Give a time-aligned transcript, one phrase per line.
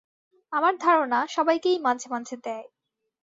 [0.53, 2.67] আমার ধারণা, সবাইকেই মাঝে-মাঝে দেয়।